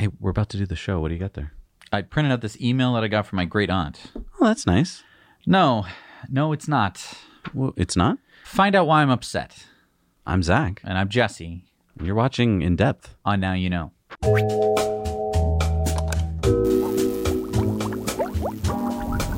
Hey, 0.00 0.08
we're 0.18 0.30
about 0.30 0.48
to 0.48 0.56
do 0.56 0.64
the 0.64 0.76
show. 0.76 0.98
What 0.98 1.08
do 1.08 1.14
you 1.14 1.20
got 1.20 1.34
there? 1.34 1.52
I 1.92 2.00
printed 2.00 2.32
out 2.32 2.40
this 2.40 2.58
email 2.58 2.94
that 2.94 3.04
I 3.04 3.08
got 3.08 3.26
from 3.26 3.36
my 3.36 3.44
great 3.44 3.68
aunt. 3.68 4.12
Oh, 4.40 4.46
that's 4.46 4.66
nice. 4.66 5.04
No, 5.44 5.84
no, 6.26 6.54
it's 6.54 6.66
not. 6.66 7.06
Well, 7.52 7.74
it's 7.76 7.96
not. 7.96 8.16
Find 8.46 8.74
out 8.74 8.86
why 8.86 9.02
I'm 9.02 9.10
upset. 9.10 9.66
I'm 10.26 10.42
Zac. 10.42 10.80
And 10.84 10.96
I'm 10.96 11.10
Jesse 11.10 11.66
You're 12.02 12.14
watching 12.14 12.62
In 12.62 12.76
Depth. 12.76 13.14
on 13.26 13.40
Now 13.40 13.52
You 13.52 13.68
Know. 13.68 14.69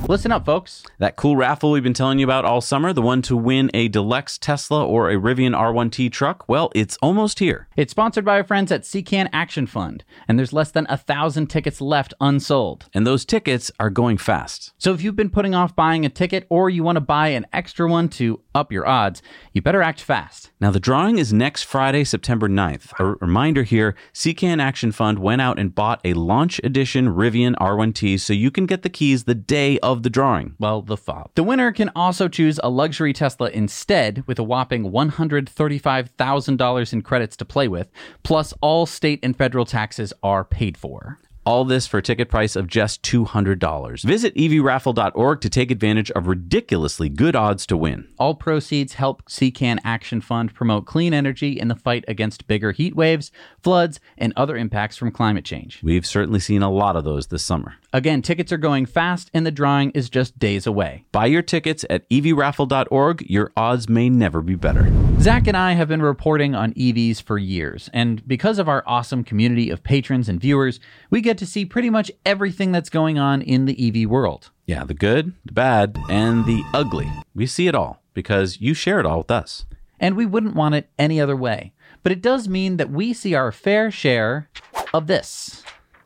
Listen 0.08 0.33
up, 0.33 0.45
folks. 0.45 0.83
That 0.98 1.14
cool 1.14 1.36
raffle 1.36 1.70
we've 1.70 1.83
been 1.83 1.95
telling 1.95 2.19
you 2.19 2.27
about 2.27 2.45
all 2.45 2.61
summer, 2.61 2.92
the 2.92 3.00
one 3.00 3.22
to 3.22 3.36
win 3.36 3.70
a 3.72 3.86
Deluxe 3.86 4.36
Tesla 4.36 4.84
or 4.84 5.09
a 5.09 5.14
Rivian 5.14 5.56
R1T 5.56 6.11
truck, 6.11 6.47
well, 6.48 6.72
it's 6.75 6.98
almost 7.00 7.39
here. 7.39 7.69
It's 7.77 7.92
sponsored 7.92 8.25
by 8.25 8.39
our 8.39 8.44
friends 8.44 8.72
at 8.72 8.83
CCAN 8.83 9.31
Action 9.33 9.67
Fund, 9.67 10.05
and 10.27 10.39
there's 10.39 10.53
less 10.53 10.72
than 10.72 10.86
a 10.91 10.97
thousand 10.97 11.47
tickets 11.47 11.81
left 11.81 12.14
unsold. 12.20 12.86
And 12.92 13.06
those 13.06 13.25
tickets 13.25 13.70
are 13.78 13.91
going 13.91 14.19
fast. 14.19 14.72
So 14.77 14.92
if 14.92 15.03
you've 15.03 15.17
been 15.17 15.31
putting 15.31 15.55
off 15.55 15.77
buying 15.77 16.05
a 16.05 16.11
ticket 16.11 16.47
or 16.50 16.69
you 16.69 16.83
want 16.83 16.97
to 16.97 17.00
buy 17.00 17.28
an 17.28 17.47
extra 17.53 17.89
one 17.89 18.09
to 18.11 18.41
up 18.56 18.72
your 18.72 18.87
odds, 18.87 19.22
you 19.53 19.62
better 19.62 19.83
act 19.83 20.00
fast. 20.00 20.50
Now, 20.61 20.72
the 20.72 20.81
drawing 20.81 21.19
is 21.19 21.33
next 21.33 21.62
Friday, 21.62 22.03
September 22.05 22.48
9th. 22.48 22.92
A 22.98 23.05
reminder 23.25 23.62
here 23.62 23.94
CCAN 24.12 24.61
Action 24.61 24.91
Fund 24.91 25.20
went 25.20 25.41
out 25.41 25.61
and 25.61 25.75
bought 25.75 26.00
a 26.05 26.14
launch 26.14 26.61
edition 26.64 27.06
Rivian 27.06 27.55
R1T 27.55 28.19
so 28.19 28.33
you 28.33 28.50
can 28.50 28.66
get 28.66 28.83
the 28.83 28.91
keys 28.91 29.25
the 29.25 29.34
day 29.34 29.78
of 29.78 29.91
the 30.00 30.08
drawing. 30.08 30.54
Well, 30.58 30.80
the 30.80 30.96
fob. 30.96 31.32
The 31.34 31.42
winner 31.42 31.70
can 31.72 31.90
also 31.94 32.28
choose 32.28 32.58
a 32.62 32.70
luxury 32.70 33.12
Tesla 33.12 33.50
instead 33.50 34.24
with 34.26 34.38
a 34.38 34.42
whopping 34.42 34.90
$135,000 34.90 36.92
in 36.92 37.02
credits 37.02 37.36
to 37.36 37.44
play 37.44 37.68
with, 37.68 37.90
plus 38.22 38.54
all 38.62 38.86
state 38.86 39.20
and 39.22 39.36
federal 39.36 39.66
taxes 39.66 40.14
are 40.22 40.44
paid 40.44 40.78
for. 40.78 41.18
All 41.44 41.64
this 41.64 41.88
for 41.88 41.98
a 41.98 42.02
ticket 42.02 42.28
price 42.28 42.54
of 42.54 42.68
just 42.68 43.02
$200. 43.02 44.04
Visit 44.04 44.32
evraffle.org 44.36 45.40
to 45.40 45.50
take 45.50 45.72
advantage 45.72 46.08
of 46.12 46.28
ridiculously 46.28 47.08
good 47.08 47.34
odds 47.34 47.66
to 47.66 47.76
win. 47.76 48.06
All 48.16 48.36
proceeds 48.36 48.94
help 48.94 49.28
CCAN 49.28 49.81
Action 49.82 50.20
Fund 50.20 50.54
promote 50.54 50.86
clean 50.86 51.12
energy 51.12 51.58
in 51.58 51.66
the 51.66 51.75
fight 51.75 52.04
against 52.06 52.47
bigger 52.47 52.70
heat 52.70 52.94
waves, 52.94 53.32
floods, 53.60 53.98
and 54.16 54.32
other 54.36 54.56
impacts 54.56 54.97
from 54.97 55.10
climate 55.10 55.44
change. 55.44 55.81
We've 55.82 56.06
certainly 56.06 56.38
seen 56.38 56.62
a 56.62 56.70
lot 56.70 56.94
of 56.94 57.02
those 57.02 57.26
this 57.26 57.42
summer. 57.42 57.75
Again, 57.94 58.22
tickets 58.22 58.50
are 58.53 58.58
going 58.58 58.86
fast 58.86 59.30
and 59.34 59.44
the 59.44 59.50
drawing 59.50 59.91
is 59.91 60.08
just 60.08 60.38
days 60.38 60.66
away. 60.66 61.04
Buy 61.12 61.26
your 61.26 61.42
tickets 61.42 61.84
at 61.91 62.08
evraffle.org. 62.08 63.22
Your 63.28 63.53
odds 63.54 63.86
may 63.86 64.08
never 64.08 64.41
be 64.41 64.54
better. 64.54 64.91
Zac 65.20 65.47
and 65.47 65.56
I 65.56 65.72
have 65.72 65.88
been 65.88 66.00
reporting 66.00 66.54
on 66.54 66.72
EVs 66.72 67.22
for 67.22 67.36
years, 67.38 67.91
and 67.92 68.26
because 68.26 68.58
of 68.58 68.69
our 68.69 68.82
awesome 68.86 69.22
community 69.22 69.70
of 69.70 69.82
patrons 69.82 70.28
and 70.28 70.41
viewers, 70.41 70.81
we 71.10 71.20
get 71.20 71.36
to 71.38 71.47
see 71.47 71.64
pretty 71.64 71.91
much 71.91 72.10
everything 72.25 72.72
that's 72.72 72.91
going 72.91 73.19
on 73.19 73.42
in 73.42 73.66
the 73.66 74.04
EV 74.04 74.08
world. 74.08 74.50
Yeah, 74.66 74.84
the 74.84 74.94
good, 74.94 75.34
the 75.44 75.52
bad, 75.52 75.98
and 76.08 76.47
the 76.47 76.64
ugly. 76.72 77.12
We 77.34 77.47
see 77.47 77.69
it 77.69 77.75
all 77.75 78.02
because 78.14 78.60
you 78.60 78.75
share 78.75 79.00
it 79.00 79.06
all 79.06 79.19
with 79.19 79.31
us. 79.31 79.66
And 80.00 80.16
we 80.16 80.26
wouldn't 80.26 80.56
want 80.56 80.75
it 80.75 80.88
any 80.98 81.20
other 81.20 81.36
way. 81.36 81.72
But 82.02 82.12
it 82.12 82.22
does 82.22 82.48
mean 82.48 82.78
that 82.78 82.91
we 82.91 83.12
see 83.12 83.34
our 83.34 83.52
fair 83.52 83.91
share 83.91 84.48
of 84.92 85.06
this. 85.06 85.62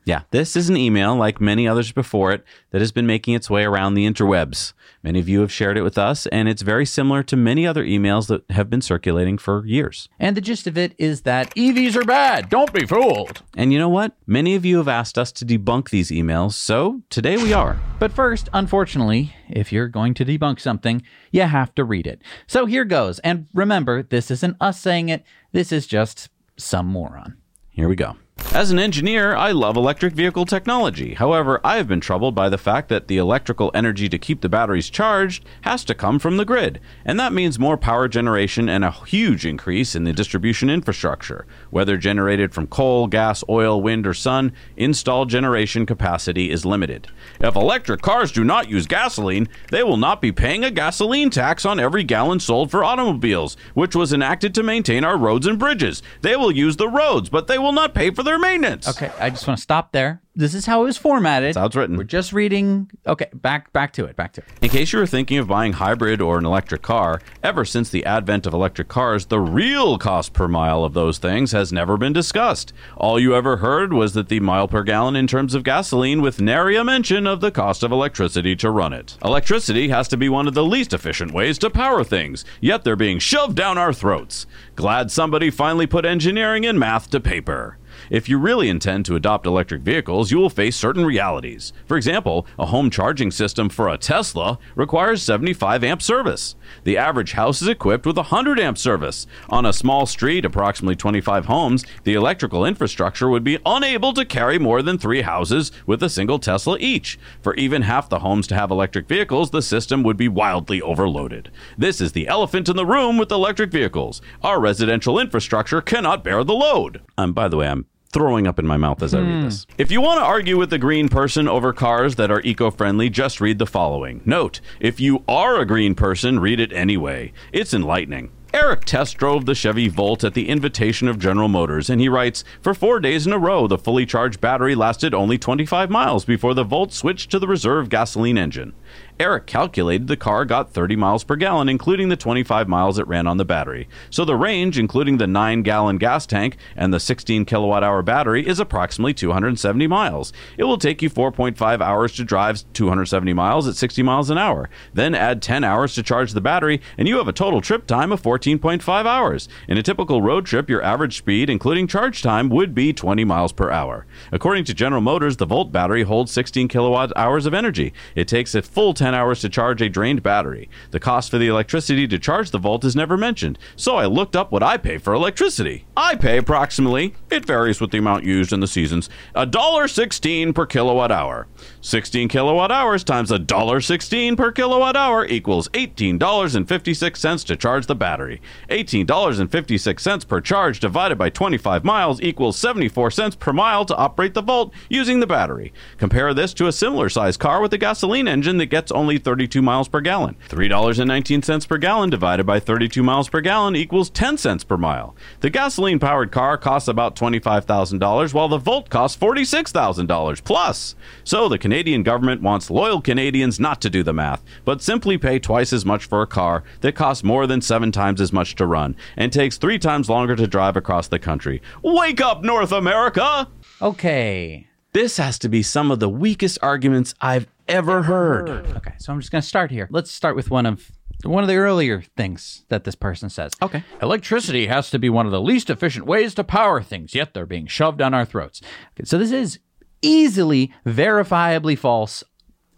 Yeah, 0.07 0.23
this 0.31 0.55
is 0.55 0.71
an 0.71 0.77
email, 0.77 1.17
like 1.17 1.41
many 1.41 1.67
others 1.67 1.91
before 1.91 2.31
it, 2.31 2.45
that 2.71 2.81
has 2.81 2.93
been 2.93 3.09
making 3.09 3.35
its 3.35 3.51
way 3.51 3.65
around 3.65 3.95
the 3.95 4.07
interwebs. 4.07 4.73
Many 5.03 5.19
of 5.19 5.29
you 5.29 5.41
have 5.41 5.51
shared 5.51 5.77
it 5.77 5.83
with 5.83 5.99
us, 5.99 6.29
and 6.29 6.49
it's 6.49 6.63
very 6.63 6.87
similar 6.87 7.25
to 7.25 7.37
many 7.37 7.67
other 7.67 7.85
emails 7.85 8.29
that 8.29 8.49
have 8.51 8.71
been 8.71 8.81
circulating 8.81 9.37
for 9.37 9.67
years. 9.67 10.09
And 10.21 10.37
the 10.37 10.41
gist 10.41 10.69
of 10.69 10.79
it 10.79 10.95
is 10.97 11.23
that 11.23 11.53
EVs 11.57 11.97
are 11.97 12.05
bad. 12.05 12.49
Don't 12.49 12.73
be 12.73 12.87
fooled. 12.87 13.43
And 13.57 13.73
you 13.73 13.81
know 13.81 13.89
what? 13.89 14.13
Many 14.29 14.55
of 14.55 14.65
you 14.65 14.77
have 14.77 14.87
asked 14.87 15.19
us 15.19 15.33
to 15.33 15.45
debunk 15.45 15.91
these 15.91 16.13
emails, 16.13 16.53
so 16.53 17.03
today 17.11 17.37
we 17.37 17.53
are. 17.53 17.81
But 17.99 18.13
first, 18.13 18.49
unfortunately, 18.53 19.35
if 19.49 19.73
you're 19.73 19.89
going 19.89 20.15
to 20.15 20.25
debunk 20.25 20.61
something, 20.61 21.03
you 21.33 21.43
have 21.43 21.75
to 21.75 21.83
read 21.83 22.07
it. 22.07 22.23
So 22.47 22.67
here 22.67 22.85
goes. 22.85 23.19
And 23.21 23.49
remember, 23.53 24.05
this 24.05 24.31
isn't 24.31 24.57
us 24.61 24.81
saying 24.81 25.09
it, 25.09 25.25
this 25.51 25.73
is 25.73 25.89
just 25.89 26.29
some 26.57 26.87
moron. 26.87 27.39
Here 27.71 27.89
we 27.89 27.97
go. 27.97 28.17
As 28.57 28.71
an 28.71 28.79
engineer, 28.79 29.37
I 29.37 29.53
love 29.53 29.77
electric 29.77 30.15
vehicle 30.15 30.47
technology. 30.47 31.13
However, 31.13 31.61
I 31.63 31.77
have 31.77 31.87
been 31.87 32.01
troubled 32.01 32.35
by 32.35 32.49
the 32.49 32.57
fact 32.57 32.89
that 32.89 33.07
the 33.07 33.19
electrical 33.19 33.71
energy 33.75 34.09
to 34.09 34.17
keep 34.17 34.41
the 34.41 34.49
batteries 34.49 34.89
charged 34.89 35.45
has 35.61 35.85
to 35.85 35.95
come 35.95 36.19
from 36.19 36.39
the 36.39 36.47
grid, 36.47 36.81
and 37.05 37.21
that 37.21 37.35
means 37.35 37.59
more 37.59 37.77
power 37.77 38.09
generation 38.09 38.67
and 38.67 38.83
a 38.83 38.91
huge 38.91 39.45
increase 39.45 39.95
in 39.95 40.05
the 40.05 40.13
distribution 40.15 40.71
infrastructure. 40.71 41.45
Whether 41.69 41.99
generated 41.99 42.55
from 42.55 42.67
coal, 42.67 43.09
gas, 43.09 43.45
oil, 43.47 43.83
wind, 43.83 44.07
or 44.07 44.15
sun, 44.15 44.55
installed 44.75 45.29
generation 45.29 45.85
capacity 45.85 46.51
is 46.51 46.65
limited. 46.65 47.09
If 47.41 47.57
electric 47.57 48.01
cars 48.01 48.33
do 48.33 48.43
not 48.43 48.71
use 48.71 48.87
gasoline, 48.87 49.49
they 49.71 49.83
will 49.83 49.99
not 49.99 50.23
be 50.23 50.33
paying 50.33 50.65
a 50.65 50.71
gasoline 50.71 51.29
tax 51.29 51.67
on 51.67 51.79
every 51.79 52.05
gallon 52.05 52.41
sold 52.41 52.71
for 52.71 52.83
automobiles, 52.83 53.59
which 53.75 53.95
was 53.95 54.15
enacted 54.15 54.55
to 54.55 54.63
maintain 54.63 55.05
our 55.05 55.19
roads 55.19 55.47
and 55.47 55.59
bridges. 55.59 56.03
They 56.23 56.37
will 56.37 56.53
use 56.53 56.79
the 56.79 56.89
roads, 56.89 57.29
but 57.29 57.49
they 57.49 57.59
will 57.59 57.73
not 57.73 57.95
pay 57.95 58.11
for 58.13 58.23
their 58.27 58.39
maintenance. 58.39 58.89
Okay, 58.89 59.11
I 59.19 59.31
just 59.31 59.47
want 59.47 59.59
to 59.59 59.63
stop 59.63 59.93
there. 59.93 60.21
This 60.39 60.53
is 60.53 60.67
how 60.67 60.83
it 60.83 60.85
was 60.85 60.99
formatted. 60.99 61.49
That's 61.49 61.57
how 61.57 61.65
it's 61.65 61.77
written. 61.77 61.97
We're 61.97 62.05
just 62.05 62.35
reading. 62.35 62.91
Okay, 63.07 63.31
back 63.33 63.73
back 63.73 63.95
to 63.95 64.05
it. 64.05 64.17
Back 64.17 64.35
to 64.35 64.43
it. 64.43 64.49
In 64.61 64.69
case 64.69 64.93
you 64.93 64.99
were 64.99 65.07
thinking 65.07 65.39
of 65.39 65.49
buying 65.49 65.73
hybrid 65.73 66.21
or 66.21 66.37
an 66.37 66.45
electric 66.45 66.83
car, 66.83 67.23
ever 67.43 67.65
since 67.65 67.89
the 67.89 68.05
advent 68.05 68.47
of 68.47 68.53
electric 68.53 68.89
cars, 68.89 69.27
the 69.27 69.41
real 69.41 69.97
cost 69.97 70.35
per 70.35 70.47
mile 70.47 70.85
of 70.85 70.93
those 70.93 71.17
things 71.17 71.53
has 71.53 71.73
never 71.73 71.97
been 71.97 72.13
discussed. 72.13 72.75
All 72.99 73.19
you 73.19 73.35
ever 73.35 73.57
heard 73.59 73.95
was 73.95 74.13
that 74.13 74.29
the 74.29 74.41
mile 74.41 74.69
per 74.69 74.83
gallon 74.83 75.17
in 75.17 75.27
terms 75.27 75.55
of 75.55 75.65
gasoline, 75.65 76.21
with 76.21 76.39
nary 76.39 76.77
a 76.77 76.85
mention 76.85 77.27
of 77.27 77.41
the 77.41 77.51
cost 77.51 77.83
of 77.83 77.91
electricity 77.91 78.55
to 78.57 78.71
run 78.71 78.93
it. 78.93 79.17
Electricity 79.25 79.89
has 79.89 80.07
to 80.09 80.19
be 80.19 80.29
one 80.29 80.47
of 80.47 80.53
the 80.53 80.65
least 80.65 80.93
efficient 80.93 81.33
ways 81.33 81.57
to 81.59 81.71
power 81.71 82.05
things, 82.05 82.45
yet 82.61 82.85
they're 82.85 82.95
being 82.95 83.19
shoved 83.19 83.57
down 83.57 83.79
our 83.79 83.93
throats. 83.93 84.47
Glad 84.75 85.11
somebody 85.11 85.49
finally 85.49 85.87
put 85.87 86.05
engineering 86.05 86.67
and 86.67 86.79
math 86.79 87.09
to 87.11 87.21
paper. 87.21 87.79
If 88.11 88.29
you 88.29 88.39
really 88.39 88.69
intend 88.69 89.05
to 89.07 89.17
adopt 89.17 89.47
electric 89.47 89.83
vehicles, 89.83 90.31
you 90.31 90.39
will 90.39 90.51
face 90.51 90.77
certain 90.77 91.05
realities. 91.05 91.73
For 91.87 91.97
example, 91.97 92.47
a 92.59 92.67
home 92.67 92.89
charging 92.91 93.31
system 93.31 93.69
for 93.69 93.89
a 93.89 93.99
Tesla 93.99 94.59
requires 94.75 95.23
75 95.23 95.83
amp 95.83 96.03
service. 96.03 96.55
The 96.85 96.97
average 96.97 97.33
house 97.33 97.61
is 97.61 97.69
equipped 97.69 98.07
with 98.07 98.17
100 98.17 98.61
amp 98.61 98.79
service. 98.79 99.27
On 99.49 99.67
a 99.67 99.73
small 99.73 100.07
street, 100.07 100.45
approximately 100.45 100.95
25 100.97 101.47
homes, 101.47 101.85
the 102.05 102.15
electrical 102.15 102.65
infrastructure 102.65 103.29
would 103.29 103.45
be 103.45 103.59
unable 103.67 104.13
to 104.13 104.25
carry 104.25 104.59
more 104.59 104.83
than 104.83 104.99
three 104.99 105.23
houses 105.23 105.73
with 105.87 106.03
a 106.03 106.09
single 106.09 106.39
Tesla 106.39 106.79
each. 106.79 107.19
For 107.43 107.55
even 107.55 107.83
half 107.83 108.09
the 108.09 108.21
homes 108.21 108.47
to 108.49 108.55
have 108.55 108.71
electric 108.71 109.09
vehicles, 109.09 109.51
the 109.51 109.63
system 109.63 110.03
would 110.05 110.17
be 110.17 110.29
wildly 110.29 110.81
overloaded. 110.81 111.51
This 111.77 112.01
is 112.01 112.13
the 112.13 112.29
elephant 112.29 112.69
in 112.69 112.77
the 112.77 112.87
room 112.87 113.19
with 113.19 113.33
electric 113.33 113.71
vehicles. 113.71 114.23
Our 114.43 114.61
residential 114.61 115.19
infrastructure 115.19 115.81
cannot 115.81 116.23
bear 116.23 116.45
the 116.45 116.55
load. 116.55 117.03
Um, 117.19 117.33
by 117.33 117.49
the 117.49 117.57
way, 117.57 117.69
I'm 117.69 117.87
throwing 118.13 118.47
up 118.47 118.59
in 118.59 118.67
my 118.67 118.77
mouth 118.77 119.03
as 119.03 119.15
I 119.15 119.21
read 119.21 119.35
hmm. 119.35 119.45
this. 119.45 119.67
If 119.79 119.91
you 119.91 120.01
want 120.01 120.21
to 120.21 120.25
argue 120.25 120.57
with 120.59 120.71
the 120.71 120.79
green 120.79 121.09
person 121.09 121.49
over 121.49 121.73
cars 121.73 122.17
that 122.17 122.31
are 122.31 122.41
eco 122.43 122.71
friendly, 122.71 123.11
just 123.11 123.41
read 123.41 123.59
the 123.59 123.67
following. 123.67 124.21
Note, 124.25 124.61
if 124.81 125.01
you 125.01 125.23
are 125.29 125.61
a 125.61 125.67
green 125.67 125.95
person, 125.95 126.39
read 126.39 126.61
it 126.61 126.73
anyway. 126.73 127.33
It's 127.53 127.75
enlightening. 127.75 128.31
Eric 128.57 128.87
test 128.87 129.19
drove 129.19 129.45
the 129.45 129.55
Chevy 129.55 129.87
Volt 129.89 130.25
at 130.25 130.33
the 130.33 130.49
invitation 130.49 131.09
of 131.09 131.19
General 131.19 131.49
Motors, 131.49 131.91
and 131.91 132.01
he 132.01 132.09
writes 132.09 132.43
For 132.63 132.73
four 132.73 133.01
days 133.01 133.27
in 133.27 133.35
a 133.35 133.39
row, 133.39 133.67
the 133.67 133.77
fully 133.77 134.07
charged 134.07 134.41
battery 134.41 134.75
lasted 134.75 135.13
only 135.13 135.37
25 135.37 135.91
miles 135.91 136.25
before 136.25 136.55
the 136.55 136.65
Volt 136.65 136.93
switched 136.93 137.31
to 137.33 137.39
the 137.39 137.47
reserve 137.47 137.91
gasoline 137.91 138.39
engine. 138.39 138.73
Eric 139.19 139.47
calculated 139.47 140.09
the 140.09 140.17
car 140.17 140.45
got 140.45 140.73
30 140.73 140.95
miles 140.97 141.25
per 141.25 141.37
gallon, 141.37 141.71
including 141.71 142.11
the 142.11 142.17
25 142.17 142.69
miles 142.69 142.99
it 142.99 143.09
ran 143.09 143.27
on 143.27 143.39
the 143.39 143.45
battery. 143.45 143.89
So 144.11 144.27
the 144.27 144.37
range, 144.37 144.79
including 144.79 145.17
the 145.17 145.27
9 145.27 145.63
gallon 145.63 145.97
gas 145.97 146.27
tank 146.27 146.59
and 146.77 146.93
the 146.93 147.01
16 147.01 147.47
kilowatt 147.47 147.83
hour 147.83 148.03
battery, 148.03 148.47
is 148.47 148.61
approximately 148.61 149.15
270 149.15 149.87
miles. 149.87 150.35
It 150.59 150.65
will 150.65 150.77
take 150.77 151.01
you 151.01 151.09
4.5 151.09 151.81
hours 151.81 152.13
to 152.13 152.25
drive 152.25 152.63
270 152.75 153.33
miles 153.33 153.67
at 153.67 153.77
60 153.77 154.03
miles 154.03 154.29
an 154.29 154.37
hour. 154.37 154.69
Then 154.93 155.15
add 155.15 155.41
10 155.41 155.65
hours 155.65 155.95
to 155.95 156.03
charge 156.03 156.33
the 156.33 156.41
battery, 156.43 156.83
and 156.99 157.09
you 157.09 157.17
have 157.17 157.29
a 157.29 157.33
total 157.33 157.63
trip 157.63 157.87
time 157.87 158.13
of 158.13 158.23
14.5 158.23 159.07
hours. 159.07 159.49
In 159.67 159.79
a 159.79 159.83
typical 159.83 160.21
road 160.21 160.45
trip, 160.45 160.69
your 160.69 160.83
average 160.83 161.17
speed, 161.17 161.49
including 161.49 161.87
charge 161.87 162.21
time, 162.21 162.51
would 162.51 162.75
be 162.75 162.93
20 162.93 163.25
miles 163.25 163.53
per 163.53 163.71
hour. 163.71 164.05
According 164.31 164.65
to 164.65 164.75
General 164.75 165.01
Motors, 165.01 165.39
the 165.39 165.47
Volt 165.47 165.73
battery 165.73 166.03
holds 166.03 166.33
16 166.33 166.69
kilowatt 166.69 167.13
hours 167.17 167.47
of 167.47 167.55
energy. 167.55 167.95
It 168.15 168.29
takes 168.29 168.55
a 168.55 168.61
full 168.77 168.93
10 168.93 169.15
hours 169.15 169.41
to 169.41 169.49
charge 169.49 169.81
a 169.81 169.89
drained 169.89 170.23
battery. 170.23 170.69
The 170.91 171.01
cost 171.01 171.31
for 171.31 171.39
the 171.39 171.47
electricity 171.47 172.07
to 172.09 172.19
charge 172.19 172.51
the 172.51 172.59
Volt 172.59 172.85
is 172.85 172.95
never 172.95 173.17
mentioned, 173.17 173.59
so 173.75 173.97
I 173.97 174.05
looked 174.05 174.37
up 174.37 174.53
what 174.53 174.63
I 174.63 174.77
pay 174.77 174.99
for 174.99 175.15
electricity. 175.15 175.87
I 175.97 176.15
pay 176.15 176.37
approximately, 176.37 177.15
it 177.31 177.47
varies 177.47 177.81
with 177.81 177.91
the 177.91 177.97
amount 177.97 178.25
used 178.25 178.53
in 178.53 178.61
the 178.61 178.67
seasons, 178.67 179.09
$1.16 179.35 180.55
per 180.55 180.67
kilowatt 180.67 181.11
hour. 181.11 181.47
16 181.81 182.29
kilowatt 182.29 182.71
hours 182.71 183.03
times 183.03 183.31
$1.16 183.31 184.37
per 184.37 184.53
kilowatt 184.53 184.95
hour 184.95 185.25
equals 185.25 185.69
$18.56 185.69 187.47
to 187.47 187.57
charge 187.57 187.87
the 187.87 187.95
battery. 187.95 188.43
$18.56 188.69 190.29
per 190.29 190.41
charge 190.43 190.81
divided 190.81 191.17
by 191.17 191.31
25 191.31 191.83
miles 191.83 192.21
equals 192.21 192.59
74 192.59 193.11
cents 193.11 193.37
per 193.37 193.55
mile 193.55 193.87
to 193.87 193.97
operate 193.97 194.35
the 194.35 194.43
Volt 194.43 194.75
using 194.91 195.21
the 195.21 195.27
battery. 195.27 195.73
Compare 195.97 196.35
this 196.35 196.53
to 196.53 196.67
a 196.67 196.73
similar 196.73 197.09
sized 197.09 197.41
car 197.41 197.63
with 197.63 197.73
a 197.73 197.79
gasoline 197.79 198.29
engine 198.29 198.66
that 198.67 198.71
gets 198.71 198.91
only 198.91 199.17
32 199.19 199.63
miles 199.63 199.87
per 199.87 200.01
gallon. 200.01 200.37
$3.19 200.49 201.69
per 201.69 201.79
gallon 201.79 202.11
divided 202.11 202.45
by 202.45 202.59
32 202.59 203.01
miles 203.01 203.29
per 203.29 203.41
gallon 203.41 203.77
equals 203.77 204.11
10 204.11 204.39
cents 204.39 204.65
per 204.65 204.77
mile. 204.77 205.15
The 205.41 205.51
gasoline 205.51 206.01
powered 206.01 206.33
car 206.33 206.59
costs 206.59 206.89
about 206.89 207.15
$25,000 207.15 208.35
while 208.35 208.49
the 208.49 208.59
Volt 208.59 208.91
costs 208.91 209.17
$46,000 209.23 210.43
plus. 210.43 210.97
So 211.23 211.49
the 211.49 211.59
Canadian 211.59 212.03
government 212.03 212.43
wants 212.43 212.69
loyal 212.69 213.01
Canadians 213.01 213.61
not 213.61 213.81
to 213.83 213.91
do 213.91 214.03
the 214.03 214.13
math, 214.13 214.43
but 214.65 214.83
simply 214.83 215.17
pay 215.17 215.39
twice 215.39 215.73
as 215.73 215.85
much 215.85 216.07
for 216.07 216.23
a 216.23 216.27
car 216.27 216.65
that 216.81 216.97
costs 216.97 217.23
more 217.23 217.47
than 217.47 217.61
seven 217.61 217.93
times 217.93 218.21
as 218.21 218.33
much 218.33 218.57
to 218.57 218.67
run 218.67 218.97
and 219.17 219.33
takes 219.33 219.59
three 219.59 219.79
times 219.79 220.11
longer 220.11 220.35
to 220.35 220.49
drive 220.49 220.77
across 220.77 221.07
the 221.07 221.21
country. 221.21 221.63
Wake 221.83 222.21
up, 222.21 222.43
North 222.43 222.73
America! 222.73 223.49
Okay. 223.81 224.67
This 224.93 225.19
has 225.19 225.39
to 225.41 225.49
be 225.49 225.63
some 225.63 225.91
of 225.91 226.01
the 226.01 226.09
weakest 226.09 226.59
arguments 226.63 227.15
I've 227.21 227.47
ever 227.69 228.03
heard. 228.03 228.49
Okay, 228.77 228.95
so 228.99 229.13
I'm 229.13 229.21
just 229.21 229.33
going 229.33 229.43
to 229.43 229.49
start 229.49 229.71
here. 229.71 229.89
Let's 229.91 230.11
start 230.11 230.37
with 230.37 230.51
one 230.51 230.67
of 230.67 230.91
one 231.25 231.43
of 231.43 231.49
the 231.49 231.57
earlier 231.57 232.03
things 232.17 232.65
that 232.69 232.85
this 232.85 232.95
person 232.95 233.31
says. 233.31 233.53
Okay. 233.63 233.83
Electricity 234.03 234.67
has 234.67 234.91
to 234.91 234.99
be 234.99 235.09
one 235.09 235.25
of 235.27 235.33
the 235.33 235.41
least 235.41 235.71
efficient 235.71 236.07
ways 236.07 236.35
to 236.35 236.45
power 236.45 236.83
things, 236.83 237.15
yet 237.15 237.33
they're 237.33 237.47
being 237.47 237.67
shoved 237.67 237.99
down 237.99 238.13
our 238.15 238.25
throats. 238.25 238.61
Okay, 238.93 239.05
so 239.05 239.19
this 239.19 239.33
is 239.33 239.59
easily 240.03 240.73
verifiably 240.85 241.77
false 241.77 242.23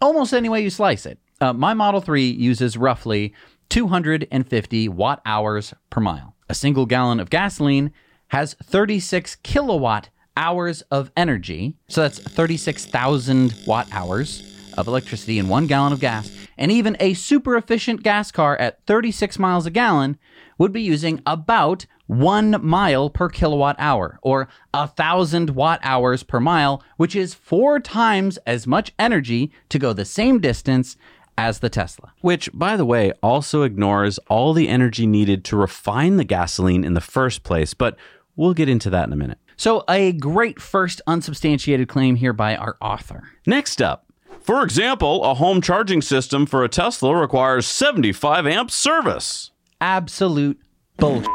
almost 0.01 0.33
any 0.33 0.49
way 0.49 0.61
you 0.61 0.69
slice 0.69 1.05
it. 1.05 1.19
Uh, 1.41 1.53
my 1.53 1.73
Model 1.73 2.01
3 2.01 2.29
uses 2.29 2.77
roughly 2.77 3.33
250 3.69 4.89
watt 4.89 5.21
hours 5.25 5.73
per 5.89 6.01
mile. 6.01 6.35
A 6.49 6.55
single 6.55 6.85
gallon 6.85 7.19
of 7.19 7.29
gasoline 7.29 7.91
has 8.29 8.55
36 8.63 9.35
kilowatt 9.37 10.09
hours 10.35 10.81
of 10.83 11.11
energy. 11.17 11.75
So 11.87 12.01
that's 12.01 12.19
36,000 12.19 13.53
watt 13.67 13.87
hours 13.91 14.48
of 14.79 14.87
electricity 14.87 15.37
in 15.37 15.47
one 15.47 15.67
gallon 15.67 15.93
of 15.93 15.99
gas. 15.99 16.31
And 16.57 16.71
even 16.71 16.95
a 16.99 17.13
super 17.13 17.57
efficient 17.57 18.01
gas 18.01 18.31
car 18.31 18.57
at 18.57 18.85
36 18.85 19.37
miles 19.37 19.65
a 19.65 19.71
gallon 19.71 20.17
would 20.57 20.71
be 20.71 20.81
using 20.81 21.21
about 21.25 21.85
one 22.07 22.55
mile 22.65 23.09
per 23.09 23.29
kilowatt 23.29 23.75
hour, 23.77 24.19
or 24.23 24.47
a 24.73 24.87
thousand 24.87 25.51
watt 25.51 25.79
hours 25.83 26.23
per 26.23 26.39
mile, 26.39 26.83
which 26.97 27.15
is 27.15 27.35
four 27.35 27.79
times 27.79 28.37
as 28.47 28.65
much 28.65 28.93
energy 28.97 29.51
to 29.69 29.77
go 29.77 29.93
the 29.93 30.05
same 30.05 30.39
distance 30.39 30.97
as 31.37 31.59
the 31.59 31.69
Tesla. 31.69 32.11
Which, 32.21 32.49
by 32.53 32.75
the 32.75 32.85
way, 32.85 33.13
also 33.21 33.61
ignores 33.61 34.17
all 34.27 34.53
the 34.53 34.67
energy 34.67 35.05
needed 35.05 35.45
to 35.45 35.55
refine 35.55 36.17
the 36.17 36.23
gasoline 36.23 36.83
in 36.83 36.95
the 36.95 37.01
first 37.01 37.43
place, 37.43 37.73
but 37.73 37.95
we'll 38.35 38.53
get 38.53 38.69
into 38.69 38.89
that 38.89 39.07
in 39.07 39.13
a 39.13 39.17
minute. 39.17 39.37
So, 39.55 39.83
a 39.87 40.13
great 40.13 40.61
first 40.61 41.01
unsubstantiated 41.05 41.87
claim 41.87 42.15
here 42.15 42.33
by 42.33 42.55
our 42.55 42.75
author. 42.81 43.23
Next 43.45 43.81
up, 43.81 44.08
for 44.49 44.63
example, 44.63 45.23
a 45.25 45.35
home 45.35 45.61
charging 45.61 46.01
system 46.01 46.47
for 46.47 46.63
a 46.63 46.67
Tesla 46.67 47.15
requires 47.15 47.67
75 47.67 48.47
amp 48.47 48.71
service. 48.71 49.51
Absolute 49.79 50.59
bullshit. 50.97 51.29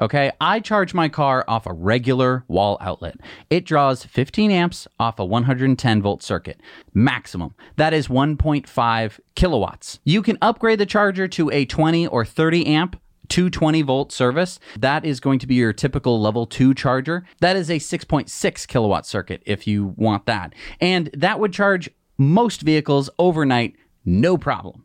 Okay, 0.00 0.32
I 0.40 0.60
charge 0.60 0.94
my 0.94 1.10
car 1.10 1.44
off 1.46 1.66
a 1.66 1.74
regular 1.74 2.42
wall 2.48 2.78
outlet. 2.80 3.16
It 3.50 3.66
draws 3.66 4.06
15 4.06 4.50
amps 4.50 4.88
off 4.98 5.18
a 5.18 5.26
110 5.26 6.00
volt 6.00 6.22
circuit, 6.22 6.58
maximum. 6.94 7.54
That 7.76 7.92
is 7.92 8.08
1.5 8.08 9.20
kilowatts. 9.34 10.00
You 10.04 10.22
can 10.22 10.38
upgrade 10.40 10.80
the 10.80 10.86
charger 10.86 11.28
to 11.28 11.50
a 11.50 11.66
20 11.66 12.06
or 12.06 12.24
30 12.24 12.64
amp 12.64 12.98
220 13.28 13.82
volt 13.82 14.10
service. 14.10 14.58
That 14.78 15.04
is 15.04 15.20
going 15.20 15.38
to 15.40 15.46
be 15.46 15.56
your 15.56 15.74
typical 15.74 16.18
level 16.18 16.46
2 16.46 16.72
charger. 16.72 17.26
That 17.40 17.56
is 17.56 17.68
a 17.68 17.78
6.6 17.78 18.66
kilowatt 18.66 19.04
circuit 19.04 19.42
if 19.44 19.66
you 19.66 19.92
want 19.96 20.24
that. 20.24 20.54
And 20.80 21.10
that 21.12 21.38
would 21.38 21.52
charge 21.52 21.90
most 22.16 22.62
vehicles 22.62 23.10
overnight, 23.18 23.76
no 24.04 24.36
problem. 24.36 24.84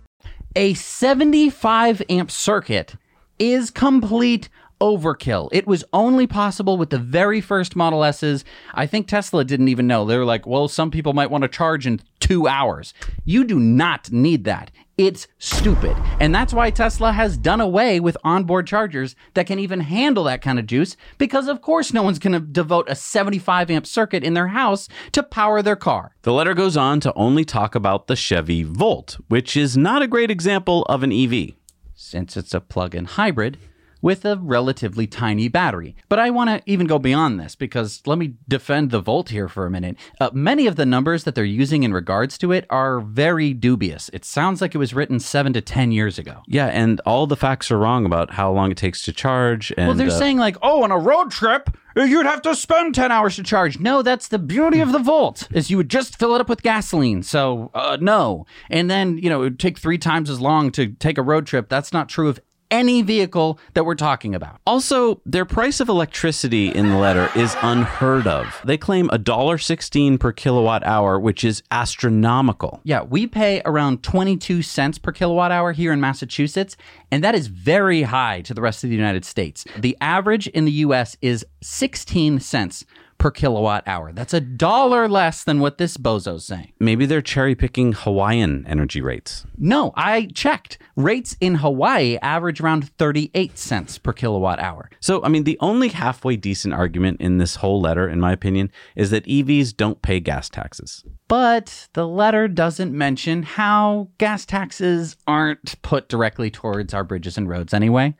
A 0.55 0.73
75 0.73 2.01
amp 2.09 2.29
circuit 2.29 2.95
is 3.39 3.71
complete 3.71 4.49
overkill. 4.81 5.47
It 5.51 5.67
was 5.67 5.85
only 5.93 6.27
possible 6.27 6.75
with 6.77 6.89
the 6.89 6.97
very 6.97 7.39
first 7.39 7.75
Model 7.75 8.03
S's. 8.03 8.43
I 8.73 8.87
think 8.87 9.07
Tesla 9.07 9.45
didn't 9.45 9.69
even 9.69 9.87
know. 9.87 10.05
They 10.05 10.17
were 10.17 10.25
like, 10.25 10.45
well, 10.45 10.67
some 10.67 10.91
people 10.91 11.13
might 11.13 11.31
want 11.31 11.43
to 11.43 11.47
charge 11.47 11.87
in 11.87 12.01
two 12.19 12.47
hours. 12.47 12.93
You 13.23 13.43
do 13.43 13.59
not 13.59 14.11
need 14.11 14.43
that. 14.45 14.71
It's 14.97 15.27
stupid. 15.39 15.95
And 16.19 16.35
that's 16.35 16.53
why 16.53 16.69
Tesla 16.69 17.11
has 17.11 17.37
done 17.37 17.61
away 17.61 17.99
with 17.99 18.17
onboard 18.23 18.67
chargers 18.67 19.15
that 19.33 19.47
can 19.47 19.57
even 19.57 19.79
handle 19.79 20.25
that 20.25 20.41
kind 20.41 20.59
of 20.59 20.67
juice, 20.67 20.95
because 21.17 21.47
of 21.47 21.61
course 21.61 21.93
no 21.93 22.03
one's 22.03 22.19
going 22.19 22.33
to 22.33 22.39
devote 22.39 22.89
a 22.89 22.95
75 22.95 23.71
amp 23.71 23.87
circuit 23.87 24.23
in 24.23 24.33
their 24.33 24.49
house 24.49 24.87
to 25.13 25.23
power 25.23 25.61
their 25.61 25.75
car. 25.75 26.15
The 26.21 26.33
letter 26.33 26.53
goes 26.53 26.77
on 26.77 26.99
to 26.99 27.13
only 27.15 27.45
talk 27.45 27.73
about 27.73 28.07
the 28.07 28.15
Chevy 28.15 28.63
Volt, 28.63 29.17
which 29.27 29.57
is 29.57 29.75
not 29.75 30.01
a 30.01 30.07
great 30.07 30.29
example 30.29 30.83
of 30.83 31.03
an 31.03 31.11
EV. 31.11 31.53
Since 31.95 32.37
it's 32.37 32.53
a 32.53 32.61
plug 32.61 32.93
in 32.93 33.05
hybrid, 33.05 33.57
with 34.01 34.25
a 34.25 34.37
relatively 34.37 35.07
tiny 35.07 35.47
battery. 35.47 35.95
But 36.09 36.19
I 36.19 36.29
want 36.29 36.49
to 36.49 36.61
even 36.71 36.87
go 36.87 36.99
beyond 36.99 37.39
this 37.39 37.55
because 37.55 38.01
let 38.05 38.17
me 38.17 38.33
defend 38.47 38.91
the 38.91 39.01
Volt 39.01 39.29
here 39.29 39.47
for 39.47 39.65
a 39.65 39.71
minute. 39.71 39.97
Uh, 40.19 40.29
many 40.33 40.67
of 40.67 40.75
the 40.75 40.85
numbers 40.85 41.23
that 41.23 41.35
they're 41.35 41.43
using 41.43 41.83
in 41.83 41.93
regards 41.93 42.37
to 42.39 42.51
it 42.51 42.65
are 42.69 42.99
very 42.99 43.53
dubious. 43.53 44.09
It 44.13 44.25
sounds 44.25 44.61
like 44.61 44.75
it 44.75 44.79
was 44.79 44.93
written 44.93 45.19
seven 45.19 45.53
to 45.53 45.61
10 45.61 45.91
years 45.91 46.17
ago. 46.17 46.41
Yeah, 46.47 46.67
and 46.67 46.99
all 47.05 47.27
the 47.27 47.35
facts 47.35 47.71
are 47.71 47.77
wrong 47.77 48.05
about 48.05 48.31
how 48.31 48.51
long 48.51 48.71
it 48.71 48.77
takes 48.77 49.03
to 49.03 49.13
charge. 49.13 49.71
And 49.77 49.87
Well, 49.87 49.97
they're 49.97 50.07
uh, 50.07 50.11
saying, 50.11 50.37
like, 50.37 50.57
oh, 50.61 50.83
on 50.83 50.91
a 50.91 50.97
road 50.97 51.31
trip, 51.31 51.69
you'd 51.95 52.25
have 52.25 52.41
to 52.43 52.55
spend 52.55 52.95
10 52.95 53.11
hours 53.11 53.35
to 53.35 53.43
charge. 53.43 53.79
No, 53.79 54.01
that's 54.01 54.27
the 54.27 54.39
beauty 54.39 54.79
of 54.79 54.91
the 54.91 54.99
Volt, 54.99 55.47
is 55.51 55.69
you 55.69 55.77
would 55.77 55.89
just 55.89 56.17
fill 56.17 56.35
it 56.35 56.41
up 56.41 56.49
with 56.49 56.61
gasoline. 56.63 57.23
So, 57.23 57.71
uh, 57.73 57.97
no. 57.99 58.45
And 58.69 58.89
then, 58.89 59.17
you 59.17 59.29
know, 59.29 59.41
it 59.41 59.43
would 59.43 59.59
take 59.59 59.77
three 59.77 59.97
times 59.97 60.29
as 60.29 60.39
long 60.39 60.71
to 60.71 60.87
take 60.93 61.17
a 61.17 61.23
road 61.23 61.45
trip. 61.45 61.69
That's 61.69 61.93
not 61.93 62.09
true 62.09 62.29
of 62.29 62.39
any 62.71 63.01
vehicle 63.01 63.59
that 63.73 63.85
we're 63.85 63.95
talking 63.95 64.33
about. 64.33 64.59
Also, 64.65 65.21
their 65.25 65.45
price 65.45 65.79
of 65.79 65.89
electricity 65.89 66.69
in 66.69 66.89
the 66.89 66.97
letter 66.97 67.29
is 67.35 67.55
unheard 67.61 68.25
of. 68.25 68.59
They 68.65 68.77
claim 68.77 69.09
$1.16 69.09 70.19
per 70.19 70.31
kilowatt 70.31 70.83
hour, 70.85 71.19
which 71.19 71.43
is 71.43 71.61
astronomical. 71.69 72.79
Yeah, 72.83 73.03
we 73.03 73.27
pay 73.27 73.61
around 73.65 74.01
22 74.03 74.61
cents 74.61 74.97
per 74.97 75.11
kilowatt 75.11 75.51
hour 75.51 75.73
here 75.73 75.91
in 75.91 75.99
Massachusetts, 75.99 76.77
and 77.11 77.23
that 77.23 77.35
is 77.35 77.47
very 77.47 78.03
high 78.03 78.41
to 78.41 78.53
the 78.53 78.61
rest 78.61 78.83
of 78.83 78.89
the 78.89 78.95
United 78.95 79.25
States. 79.25 79.65
The 79.77 79.97
average 80.01 80.47
in 80.47 80.65
the 80.65 80.71
US 80.71 81.17
is 81.21 81.45
16 81.61 82.39
cents 82.39 82.85
per 83.21 83.29
kilowatt 83.29 83.83
hour. 83.87 84.11
That's 84.11 84.33
a 84.33 84.41
dollar 84.41 85.07
less 85.07 85.43
than 85.43 85.59
what 85.59 85.77
this 85.77 85.95
bozo's 85.95 86.43
saying. 86.43 86.73
Maybe 86.79 87.05
they're 87.05 87.21
cherry 87.21 87.53
picking 87.53 87.93
Hawaiian 87.93 88.65
energy 88.67 88.99
rates. 88.99 89.45
No, 89.59 89.93
I 89.95 90.25
checked. 90.33 90.79
Rates 90.95 91.37
in 91.39 91.55
Hawaii 91.55 92.17
average 92.23 92.59
around 92.59 92.89
38 92.97 93.59
cents 93.59 93.99
per 93.99 94.11
kilowatt 94.11 94.59
hour. 94.59 94.89
So, 94.99 95.23
I 95.23 95.29
mean, 95.29 95.43
the 95.43 95.57
only 95.59 95.89
halfway 95.89 96.35
decent 96.35 96.73
argument 96.73 97.21
in 97.21 97.37
this 97.37 97.57
whole 97.57 97.79
letter, 97.79 98.09
in 98.09 98.19
my 98.19 98.31
opinion, 98.31 98.71
is 98.95 99.11
that 99.11 99.25
EVs 99.25 99.77
don't 99.77 100.01
pay 100.01 100.19
gas 100.19 100.49
taxes. 100.49 101.03
But 101.27 101.87
the 101.93 102.07
letter 102.07 102.47
doesn't 102.47 102.91
mention 102.91 103.43
how 103.43 104.09
gas 104.17 104.45
taxes 104.45 105.15
aren't 105.27 105.81
put 105.81 106.09
directly 106.09 106.49
towards 106.49 106.93
our 106.93 107.03
bridges 107.03 107.37
and 107.37 107.47
roads 107.47 107.73
anyway. 107.73 108.15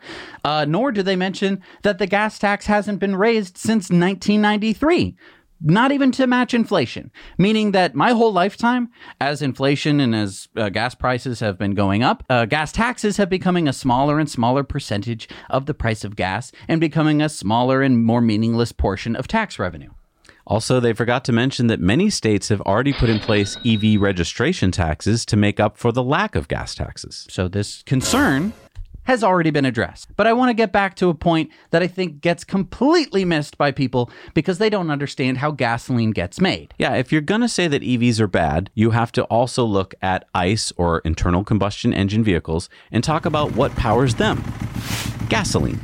Uh, 0.46 0.66
nor 0.66 0.92
do 0.92 1.04
they 1.04 1.16
mention 1.16 1.62
that 1.82 1.98
the 1.98 2.08
gas 2.08 2.40
tax 2.40 2.68
hasn't 2.68 3.00
been 3.00 3.16
raised 3.16 3.58
since 3.58 3.90
1993. 3.90 4.91
Not 5.64 5.92
even 5.92 6.12
to 6.14 6.26
match 6.26 6.56
inflation, 6.56 7.12
meaning 7.38 7.72
that 7.72 7.94
my 7.94 8.14
whole 8.14 8.34
lifetime, 8.34 8.90
as 9.20 9.44
inflation 9.44 10.00
and 10.00 10.16
as 10.16 10.48
uh, 10.56 10.70
gas 10.70 10.96
prices 10.96 11.40
have 11.40 11.60
been 11.60 11.76
going 11.76 12.02
up, 12.02 12.24
uh, 12.32 12.46
gas 12.46 12.72
taxes 12.72 13.18
have 13.18 13.30
becoming 13.30 13.68
a 13.68 13.74
smaller 13.74 14.18
and 14.18 14.28
smaller 14.28 14.64
percentage 14.64 15.30
of 15.52 15.68
the 15.68 15.76
price 15.76 16.04
of 16.04 16.16
gas 16.16 16.52
and 16.68 16.82
becoming 16.82 17.22
a 17.22 17.30
smaller 17.30 17.84
and 17.84 18.04
more 18.04 18.22
meaningless 18.22 18.72
portion 18.72 19.16
of 19.16 19.28
tax 19.28 19.60
revenue. 19.60 19.92
Also, 20.48 20.80
they 20.80 20.94
forgot 20.94 21.24
to 21.26 21.32
mention 21.32 21.68
that 21.68 21.80
many 21.80 22.10
states 22.10 22.50
have 22.50 22.62
already 22.62 22.94
put 22.94 23.10
in 23.10 23.20
place 23.20 23.58
EV 23.66 24.02
registration 24.02 24.72
taxes 24.72 25.26
to 25.28 25.38
make 25.38 25.60
up 25.60 25.78
for 25.78 25.92
the 25.92 26.04
lack 26.04 26.36
of 26.36 26.48
gas 26.48 26.74
taxes. 26.74 27.28
So 27.30 27.48
this 27.48 27.84
concern 27.84 28.54
has 29.04 29.24
already 29.24 29.52
been 29.52 29.66
addressed. 29.66 30.16
But 30.16 30.28
I 30.28 30.34
want 30.34 30.50
to 30.50 30.54
get 30.54 30.72
back 30.72 30.96
to 30.98 31.10
a 31.10 31.14
point 31.14 31.50
that 31.72 31.82
I 31.82 31.88
think 31.88 32.22
gets 32.22 32.44
completely 32.44 33.26
missed 33.26 33.58
by 33.58 33.72
people 33.72 34.10
because 34.34 34.58
they 34.58 34.70
don't 34.70 34.92
understand 34.92 35.40
how 35.40 35.52
gasoline 35.52 36.12
gets 36.12 36.40
made. 36.40 36.74
Yeah, 36.78 36.96
if 36.96 37.12
you're 37.12 37.22
going 37.22 37.42
to 37.42 37.50
say 37.50 37.68
that 37.68 37.82
EVs 37.82 38.20
are 38.20 38.28
bad, 38.28 38.70
you 38.74 38.92
have 38.92 39.12
to 39.14 39.24
also 39.26 39.66
look 39.66 39.96
at 40.02 40.28
ICE 40.36 40.72
or 40.78 41.00
internal 41.00 41.44
combustion 41.44 41.94
engine 41.94 42.24
vehicles 42.24 42.70
and 42.92 43.04
talk 43.04 43.26
about 43.26 43.54
what 43.54 43.76
powers 43.76 44.16
them 44.16 44.44
gasoline. 45.30 45.80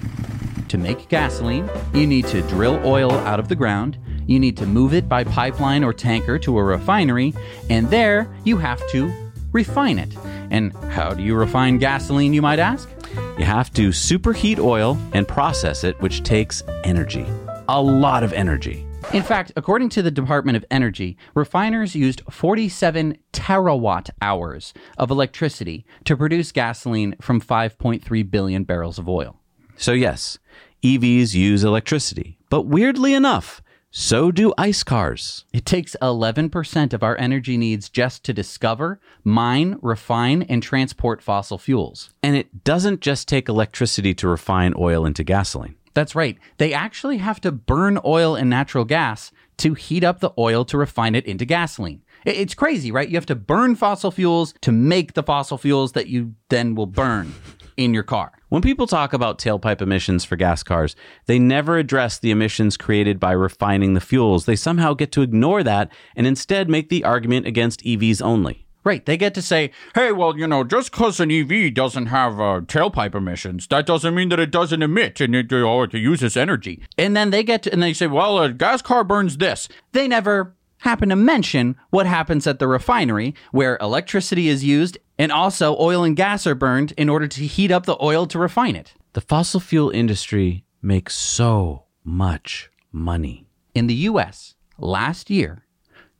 To 0.69 0.77
make 0.77 1.07
gasoline, 1.07 1.69
you 1.93 2.05
need 2.05 2.27
to 2.27 2.41
drill 2.43 2.81
oil 2.85 3.11
out 3.11 3.39
of 3.39 3.47
the 3.47 3.55
ground, 3.55 3.97
you 4.25 4.39
need 4.39 4.57
to 4.57 4.65
move 4.65 4.93
it 4.93 5.07
by 5.07 5.23
pipeline 5.23 5.85
or 5.85 5.93
tanker 5.93 6.37
to 6.39 6.57
a 6.57 6.63
refinery, 6.63 7.33
and 7.69 7.89
there 7.89 8.29
you 8.43 8.57
have 8.57 8.85
to 8.89 9.13
refine 9.53 9.97
it. 9.97 10.13
And 10.51 10.73
how 10.91 11.13
do 11.13 11.23
you 11.23 11.35
refine 11.35 11.77
gasoline, 11.77 12.33
you 12.33 12.41
might 12.41 12.59
ask? 12.59 12.89
You 13.37 13.45
have 13.45 13.71
to 13.73 13.89
superheat 13.89 14.57
oil 14.57 14.97
and 15.13 15.27
process 15.27 15.83
it, 15.83 16.01
which 16.01 16.23
takes 16.23 16.63
energy. 16.83 17.23
A 17.69 17.79
lot 17.79 18.23
of 18.23 18.33
energy. 18.33 18.83
In 19.13 19.21
fact, 19.21 19.51
according 19.55 19.89
to 19.89 20.01
the 20.01 20.09
Department 20.09 20.57
of 20.57 20.65
Energy, 20.71 21.17
refiners 21.35 21.93
used 21.93 22.23
47 22.31 23.15
terawatt 23.33 24.09
hours 24.23 24.73
of 24.97 25.11
electricity 25.11 25.85
to 26.05 26.17
produce 26.17 26.51
gasoline 26.51 27.15
from 27.21 27.39
5.3 27.39 28.31
billion 28.31 28.63
barrels 28.63 28.97
of 28.97 29.07
oil. 29.07 29.39
So, 29.75 29.91
yes, 29.91 30.39
EVs 30.83 31.35
use 31.35 31.63
electricity, 31.63 32.39
but 32.49 32.63
weirdly 32.63 33.13
enough, 33.13 33.61
so 33.91 34.31
do 34.31 34.53
ICE 34.57 34.83
cars. 34.83 35.45
It 35.53 35.65
takes 35.65 35.95
11% 36.01 36.93
of 36.93 37.03
our 37.03 37.17
energy 37.17 37.57
needs 37.57 37.89
just 37.89 38.23
to 38.25 38.33
discover, 38.33 38.99
mine, 39.23 39.77
refine, 39.81 40.43
and 40.43 40.61
transport 40.61 41.21
fossil 41.21 41.57
fuels. 41.57 42.11
And 42.21 42.35
it 42.35 42.63
doesn't 42.63 42.99
just 42.99 43.27
take 43.27 43.47
electricity 43.47 44.13
to 44.15 44.27
refine 44.27 44.73
oil 44.77 45.05
into 45.05 45.23
gasoline. 45.23 45.75
That's 45.93 46.15
right. 46.15 46.37
They 46.57 46.73
actually 46.73 47.17
have 47.17 47.41
to 47.41 47.51
burn 47.51 47.97
oil 48.05 48.35
and 48.35 48.49
natural 48.49 48.85
gas 48.85 49.31
to 49.57 49.73
heat 49.73 50.03
up 50.03 50.19
the 50.19 50.33
oil 50.37 50.65
to 50.65 50.77
refine 50.77 51.15
it 51.15 51.25
into 51.25 51.45
gasoline. 51.45 52.03
It's 52.25 52.53
crazy, 52.53 52.91
right? 52.91 53.07
You 53.07 53.15
have 53.15 53.25
to 53.27 53.35
burn 53.35 53.75
fossil 53.75 54.11
fuels 54.11 54.53
to 54.61 54.71
make 54.71 55.13
the 55.13 55.23
fossil 55.23 55.57
fuels 55.57 55.93
that 55.93 56.07
you 56.07 56.35
then 56.49 56.75
will 56.75 56.85
burn 56.87 57.33
in 57.77 57.93
your 57.93 58.03
car. 58.03 58.33
When 58.49 58.61
people 58.61 58.87
talk 58.87 59.13
about 59.13 59.39
tailpipe 59.39 59.81
emissions 59.81 60.25
for 60.25 60.35
gas 60.35 60.63
cars, 60.63 60.95
they 61.25 61.39
never 61.39 61.77
address 61.77 62.17
the 62.17 62.31
emissions 62.31 62.77
created 62.77 63.19
by 63.19 63.31
refining 63.31 63.93
the 63.93 64.01
fuels. 64.01 64.45
They 64.45 64.55
somehow 64.55 64.93
get 64.93 65.11
to 65.13 65.21
ignore 65.21 65.63
that 65.63 65.91
and 66.15 66.25
instead 66.25 66.69
make 66.69 66.89
the 66.89 67.03
argument 67.03 67.45
against 67.45 67.83
EVs 67.83 68.21
only. 68.21 68.65
Right. 68.83 69.05
They 69.05 69.17
get 69.17 69.33
to 69.33 69.41
say, 69.41 69.71
hey, 69.95 70.13
well, 70.13 70.37
you 70.37 70.47
know, 70.47 70.63
just 70.63 70.91
because 70.91 71.19
an 71.19 71.29
EV 71.29 71.73
doesn't 71.73 72.05
have 72.05 72.39
uh, 72.39 72.61
tailpipe 72.61 73.15
emissions, 73.15 73.67
that 73.67 73.85
doesn't 73.85 74.15
mean 74.15 74.29
that 74.29 74.39
it 74.39 74.49
doesn't 74.49 74.81
emit 74.81 75.19
and 75.19 75.35
it, 75.35 75.51
or 75.51 75.83
it 75.83 75.93
uses 75.93 76.37
energy. 76.37 76.81
And 76.97 77.13
then 77.13 77.31
they 77.31 77.43
get 77.43 77.63
to, 77.63 77.73
and 77.73 77.83
they 77.83 77.91
say, 77.91 78.07
well, 78.07 78.39
a 78.39 78.53
gas 78.53 78.81
car 78.81 79.03
burns 79.03 79.39
this. 79.39 79.67
They 79.91 80.07
never 80.07 80.55
happen 80.79 81.09
to 81.09 81.17
mention 81.17 81.75
what 81.89 82.05
happens 82.05 82.47
at 82.47 82.59
the 82.59 82.67
refinery 82.67 83.35
where 83.51 83.77
electricity 83.81 84.47
is 84.47 84.63
used 84.63 84.97
and 85.17 85.31
also 85.31 85.75
oil 85.79 86.03
and 86.03 86.15
gas 86.15 86.45
are 86.45 86.55
burned 86.55 86.93
in 86.97 87.09
order 87.09 87.27
to 87.27 87.45
heat 87.45 87.71
up 87.71 87.85
the 87.85 87.97
oil 88.01 88.25
to 88.27 88.39
refine 88.39 88.75
it. 88.75 88.93
The 89.13 89.21
fossil 89.21 89.59
fuel 89.59 89.89
industry 89.89 90.65
makes 90.81 91.15
so 91.15 91.85
much 92.03 92.69
money. 92.91 93.47
In 93.73 93.87
the 93.87 93.95
US 93.95 94.55
last 94.77 95.29
year, 95.29 95.65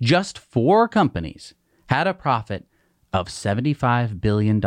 just 0.01 0.37
four 0.37 0.87
companies 0.87 1.53
had 1.89 2.07
a 2.07 2.13
profit 2.13 2.65
of 3.13 3.27
$75 3.27 4.19
billion. 4.19 4.61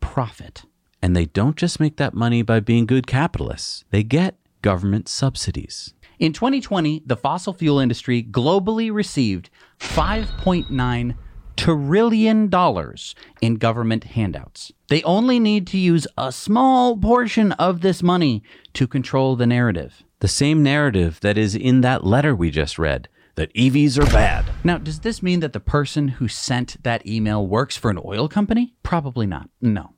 Profit. 0.00 0.62
And 1.00 1.14
they 1.14 1.26
don't 1.26 1.56
just 1.56 1.80
make 1.80 1.96
that 1.96 2.14
money 2.14 2.42
by 2.42 2.60
being 2.60 2.86
good 2.86 3.06
capitalists, 3.06 3.84
they 3.90 4.02
get 4.02 4.38
government 4.62 5.08
subsidies. 5.08 5.92
In 6.18 6.32
2020, 6.32 7.02
the 7.04 7.16
fossil 7.16 7.52
fuel 7.52 7.78
industry 7.78 8.22
globally 8.22 8.92
received 8.92 9.50
$5.9 9.80 11.14
trillion 11.56 12.48
dollars 12.48 13.14
in 13.40 13.56
government 13.56 14.04
handouts. 14.04 14.72
They 14.88 15.02
only 15.02 15.38
need 15.38 15.66
to 15.68 15.78
use 15.78 16.06
a 16.18 16.32
small 16.32 16.96
portion 16.96 17.52
of 17.52 17.80
this 17.80 18.02
money 18.02 18.42
to 18.74 18.86
control 18.86 19.36
the 19.36 19.46
narrative. 19.46 20.02
The 20.20 20.28
same 20.28 20.62
narrative 20.62 21.20
that 21.20 21.36
is 21.38 21.54
in 21.54 21.80
that 21.82 22.04
letter 22.04 22.34
we 22.34 22.50
just 22.50 22.78
read 22.78 23.08
that 23.36 23.52
EVs 23.54 23.98
are 23.98 24.10
bad. 24.12 24.44
Now, 24.62 24.78
does 24.78 25.00
this 25.00 25.22
mean 25.22 25.40
that 25.40 25.52
the 25.52 25.60
person 25.60 26.08
who 26.08 26.28
sent 26.28 26.82
that 26.82 27.06
email 27.06 27.46
works 27.46 27.76
for 27.76 27.90
an 27.90 28.00
oil 28.04 28.28
company? 28.28 28.74
Probably 28.82 29.26
not. 29.26 29.50
No. 29.60 29.94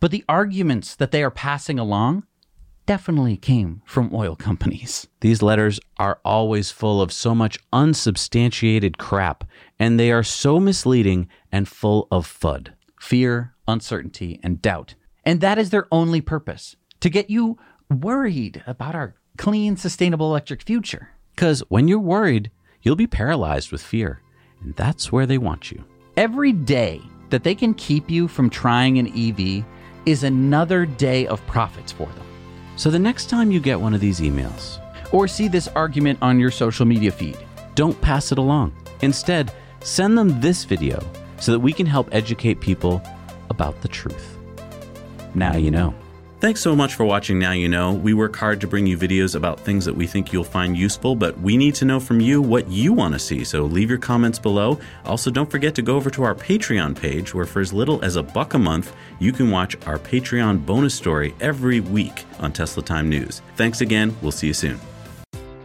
But 0.00 0.10
the 0.10 0.24
arguments 0.28 0.94
that 0.96 1.10
they 1.10 1.22
are 1.22 1.30
passing 1.30 1.78
along 1.78 2.24
definitely 2.86 3.36
came 3.36 3.82
from 3.84 4.14
oil 4.14 4.36
companies. 4.36 5.08
These 5.20 5.42
letters 5.42 5.78
are 5.98 6.20
always 6.24 6.70
full 6.70 7.02
of 7.02 7.12
so 7.12 7.34
much 7.34 7.58
unsubstantiated 7.72 8.96
crap, 8.96 9.44
and 9.78 9.98
they 9.98 10.12
are 10.12 10.22
so 10.22 10.58
misleading 10.58 11.28
and 11.52 11.68
full 11.68 12.08
of 12.10 12.26
FUD. 12.26 12.68
Fear, 13.00 13.54
uncertainty, 13.68 14.40
and 14.42 14.62
doubt. 14.62 14.94
And 15.24 15.40
that 15.40 15.58
is 15.58 15.70
their 15.70 15.86
only 15.90 16.20
purpose 16.20 16.76
to 17.00 17.10
get 17.10 17.28
you 17.28 17.58
worried 17.90 18.62
about 18.66 18.94
our 18.94 19.16
clean, 19.36 19.76
sustainable 19.76 20.30
electric 20.30 20.62
future. 20.62 21.10
Because 21.34 21.62
when 21.68 21.88
you're 21.88 21.98
worried, 21.98 22.50
you'll 22.82 22.96
be 22.96 23.06
paralyzed 23.06 23.70
with 23.72 23.82
fear, 23.82 24.22
and 24.62 24.74
that's 24.76 25.12
where 25.12 25.26
they 25.26 25.38
want 25.38 25.70
you. 25.70 25.84
Every 26.16 26.52
day 26.52 27.02
that 27.30 27.42
they 27.42 27.54
can 27.54 27.74
keep 27.74 28.08
you 28.08 28.28
from 28.28 28.48
trying 28.48 28.98
an 28.98 29.08
EV 29.08 29.64
is 30.06 30.22
another 30.22 30.86
day 30.86 31.26
of 31.26 31.44
profits 31.46 31.92
for 31.92 32.06
them. 32.06 32.35
So 32.76 32.90
the 32.90 32.98
next 32.98 33.30
time 33.30 33.50
you 33.50 33.58
get 33.60 33.80
one 33.80 33.94
of 33.94 34.00
these 34.00 34.20
emails, 34.20 34.80
Or 35.12 35.28
see 35.28 35.48
this 35.48 35.68
argument 35.68 36.18
on 36.20 36.38
your 36.40 36.50
social 36.50 36.84
media 36.84 37.10
feed. 37.10 37.38
don't 37.74 38.00
pass 38.00 38.32
it 38.32 38.38
along. 38.38 38.72
Instead, 39.02 39.52
send 39.80 40.16
them 40.16 40.40
this 40.40 40.64
video 40.64 40.98
so 41.38 41.52
that 41.52 41.60
we 41.60 41.72
can 41.72 41.86
help 41.86 42.08
educate 42.12 42.60
people 42.60 43.02
about 43.50 43.80
the 43.82 43.88
truth. 43.88 44.36
Now 45.34 45.56
you 45.56 45.70
know. 45.70 45.94
Thanks 46.38 46.60
so 46.60 46.76
much 46.76 46.96
for 46.96 47.06
watching 47.06 47.38
Now 47.38 47.52
You 47.52 47.66
Know. 47.66 47.94
We 47.94 48.12
work 48.12 48.36
hard 48.36 48.60
to 48.60 48.66
bring 48.66 48.86
you 48.86 48.98
videos 48.98 49.34
about 49.34 49.58
things 49.58 49.86
that 49.86 49.96
we 49.96 50.06
think 50.06 50.34
you'll 50.34 50.44
find 50.44 50.76
useful, 50.76 51.16
but 51.16 51.36
we 51.40 51.56
need 51.56 51.74
to 51.76 51.86
know 51.86 51.98
from 51.98 52.20
you 52.20 52.42
what 52.42 52.68
you 52.68 52.92
want 52.92 53.14
to 53.14 53.18
see, 53.18 53.42
so 53.42 53.64
leave 53.64 53.88
your 53.88 53.98
comments 53.98 54.38
below. 54.38 54.78
Also, 55.06 55.30
don't 55.30 55.50
forget 55.50 55.74
to 55.76 55.82
go 55.82 55.96
over 55.96 56.10
to 56.10 56.24
our 56.24 56.34
Patreon 56.34 56.94
page, 56.94 57.32
where 57.32 57.46
for 57.46 57.60
as 57.60 57.72
little 57.72 58.04
as 58.04 58.16
a 58.16 58.22
buck 58.22 58.52
a 58.52 58.58
month, 58.58 58.94
you 59.18 59.32
can 59.32 59.50
watch 59.50 59.76
our 59.86 59.98
Patreon 59.98 60.66
bonus 60.66 60.94
story 60.94 61.34
every 61.40 61.80
week 61.80 62.26
on 62.38 62.52
Tesla 62.52 62.82
Time 62.82 63.08
News. 63.08 63.40
Thanks 63.56 63.80
again. 63.80 64.14
We'll 64.20 64.30
see 64.30 64.48
you 64.48 64.54
soon. 64.54 64.78